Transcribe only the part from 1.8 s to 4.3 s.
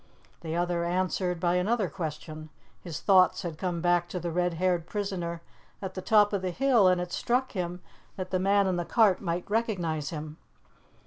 question; his thoughts had come back to